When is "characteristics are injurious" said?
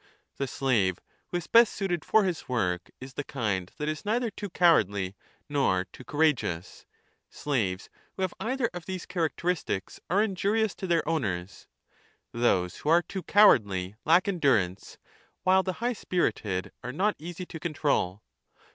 9.05-10.73